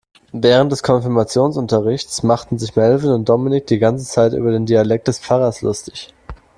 Während 0.33 0.71
des 0.71 0.81
Konfirmationsunterrichts 0.81 2.23
machten 2.23 2.57
sich 2.57 2.75
Melvin 2.75 3.11
und 3.11 3.29
Dominik 3.29 3.67
die 3.67 3.77
ganze 3.77 4.03
Zeit 4.07 4.33
über 4.33 4.49
den 4.49 4.65
Dialekt 4.65 5.07
des 5.07 5.19
Pfarrers 5.19 5.61
lustig. 5.61 6.11